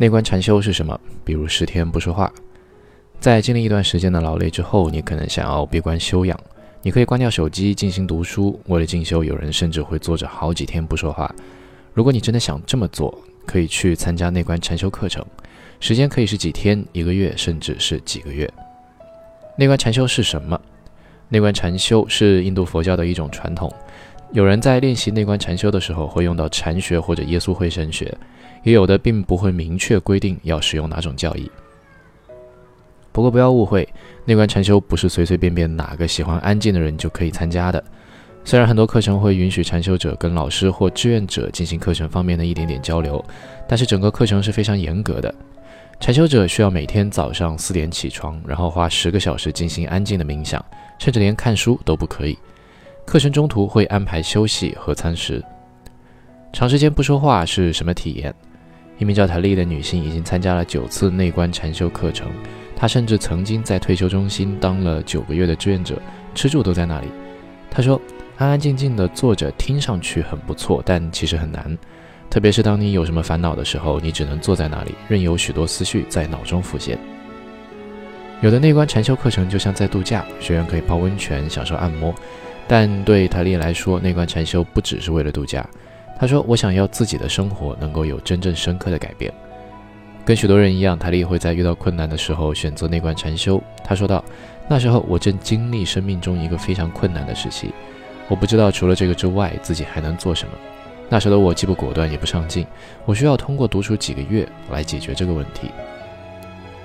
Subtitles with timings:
[0.00, 0.96] 内观禅修是什么？
[1.24, 2.32] 比如十天不说话，
[3.18, 6.38] 在经历一段时间的劳累之后，你可能想要闭关修养。
[6.82, 8.60] 你可以关掉手机，进行读书。
[8.66, 11.34] 为了进修，有人甚至会坐着好几天不说话。
[11.92, 13.12] 如果你真的想这么做，
[13.44, 15.26] 可以去参加内观禅修课程，
[15.80, 18.48] 时间可以是几天、一个月，甚至是几个月。
[19.56, 20.60] 内观禅修是什么？
[21.28, 23.68] 内观禅修是印度佛教的一种传统。
[24.32, 28.14] 有人在练习内观禅修的时候会用到禅学或者耶稣会神学，
[28.62, 31.50] 也有的并不会明确规定要使用哪种教义。
[33.10, 33.88] 不过不要误会，
[34.26, 37.82] 内观禅修不是随随便便哪个喜欢安静的人就可以参加的。
[38.44, 43.24] 虽然很多课程会允许禅修者跟老师或志愿者进行课程方面的一点点交流，
[43.66, 45.34] 但是整个课程是非常严格的。
[46.00, 50.62] 禅修者需要每天早上四点起床，然后花十个小时进行安静的冥想，
[50.98, 52.38] 甚至连看书都不可以。
[53.08, 55.42] 课程中途会安排休息和餐食。
[56.52, 58.34] 长时间不说话是什么体验？
[58.98, 62.28] 一名叫塔莉的女性已经参加了九次内观禅修课程。
[62.76, 65.98] 她甚至曾经在退休中心当了九个月的志愿者，
[66.34, 67.06] 吃住都在那里。
[67.70, 67.98] 她说
[68.36, 71.78] ：“安安静静的坐着，听上去很不错，但其实很难。
[72.28, 76.98] 特别是当你有什么烦恼的时候，你只能坐在那里，任由许多思绪在脑中浮现。
[78.42, 82.14] 有的内观禅修课程就像在度假，学员可以泡温泉、享受按摩。
[82.68, 85.66] 但对塔利来说，内观禅修不只是为了度假。
[86.20, 89.32] 他说：‘我想要自己的生活能够有真正深刻的改变。’”
[90.26, 93.62] 跟许多人一样，塔利会在遇到困难的时候选择内观禅修。
[93.82, 94.22] 他说道
[94.68, 97.72] ：“那时候我正经历生命中一个非常困难的时期，
[98.28, 100.52] 我不知道除了这个之外自己还能做什么。
[101.08, 102.66] 那时的我既不果断也不上进，
[103.06, 105.70] 我需要通过独处几个月来解决这个问题。”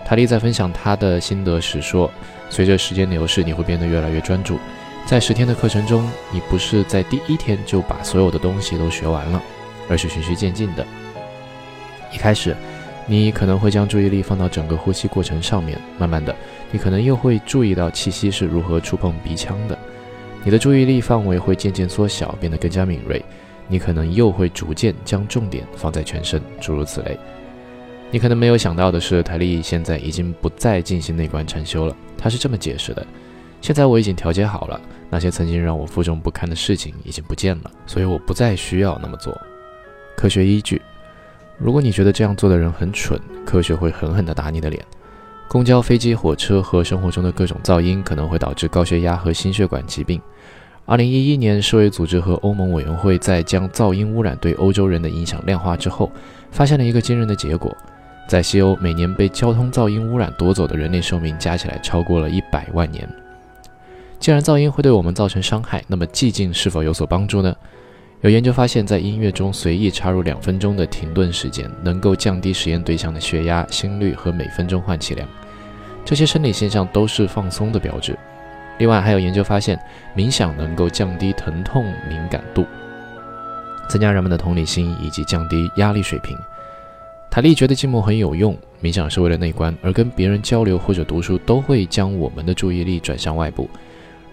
[0.06, 2.10] 塔利在分享他的心得时说
[2.50, 4.58] ：“随着时间流逝，你会变得越来越专注。
[5.06, 9.42] 在十天的课程中，你不是在第一天就把所有的东西都学完了，
[9.90, 10.86] 而是循序渐进的。
[12.12, 12.56] 一开始。”
[13.06, 16.34] 你可能会将注意力放到整个呼吸过程上面，慢慢的，
[16.72, 19.78] 你可能又会注意到气息是如何触碰鼻腔的，
[20.42, 23.22] 你的注意力范围会渐渐缩小，变得更加敏锐。
[23.68, 27.20] 你可能又会逐渐将重点放在全身，诸如此类。
[28.10, 31.94] 你可能没有想到的是，台历现在已经不再进行内观禅修了。
[32.18, 33.06] 他是这么解释的：
[33.64, 34.78] 现在我已经调节好了，
[35.10, 39.34] 那些曾经让我负重不堪的事情已经不见了，所以我不再需要那么做。
[40.18, 40.82] 科学依据。
[41.58, 44.86] 如果你觉得这样做的人很蠢，科学会狠狠地打你的脸。
[45.48, 50.22] 公交、飞机、火车和生活中的各种噪音可能会导致高血压和心血管疾病。
[50.86, 56.12] 二零一一年，世卫组织和欧盟委员会在将噪音污染对欧洲人的影响量化之后，
[56.52, 57.74] 发现了一个惊人的结果：
[58.28, 63.08] 在西欧，每年被交通噪音污染夺走的人类寿命加起来超过了一百万年。
[64.24, 67.54] 既然噪音会对我们造成伤害，那么寂静是否有所帮助呢？
[68.22, 75.28] 有研究发现，在音乐中随意插入两分钟的停顿时间，能够降低实验对象的血压、心率和每分钟换气量。
[76.06, 78.18] 这些生理现象都是放松的标志。
[78.78, 79.78] 另外，还有研究发现，
[80.16, 82.66] 冥想能够降低疼痛敏感度，
[83.90, 86.34] 增加人们的同理心以及降低压力水平。
[87.30, 93.70] 塔利觉得寂寞很有用，冥想是为了内观，而跟别人交流或者读书都会将我们的注意力转向外部。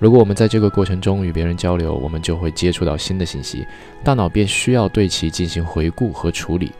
[0.00, 3.66] 如果我们在这个过程中与别人交流，我们就会接触到新的信息，
[4.03, 6.72] 大脑便需要对其进行回顾和处理，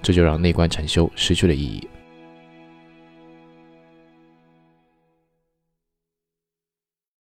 [0.00, 1.86] 这就让内观禅修失去了意义。